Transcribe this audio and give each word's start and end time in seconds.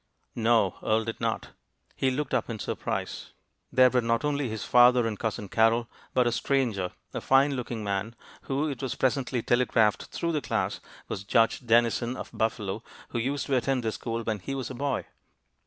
No, 0.33 0.77
Earle 0.81 1.03
did 1.05 1.21
not. 1.21 1.49
He 1.95 2.09
looked 2.09 2.33
up 2.33 2.49
in 2.49 2.57
surprise. 2.57 3.33
There 3.71 3.91
were 3.91 4.01
not 4.01 4.25
only 4.25 4.49
his 4.49 4.63
father 4.65 5.05
and 5.05 5.19
Cousin 5.19 5.47
Carrol, 5.47 5.87
but 6.15 6.25
a 6.25 6.31
stranger, 6.31 6.93
a 7.13 7.21
fine 7.21 7.53
looking 7.55 7.83
man, 7.83 8.15
who, 8.49 8.67
it 8.67 8.81
was 8.81 8.95
presently 8.95 9.43
telegraphed 9.43 10.05
through 10.05 10.31
the 10.31 10.41
class, 10.41 10.79
was 11.07 11.23
Judge 11.23 11.63
Dennison, 11.67 12.17
of 12.17 12.31
Buffalo, 12.33 12.81
who 13.09 13.19
used 13.19 13.45
to 13.45 13.55
attend 13.55 13.83
this 13.83 13.93
school 13.93 14.23
when 14.23 14.39
he 14.39 14.55
was 14.55 14.71
a 14.71 14.73
boy. 14.73 15.05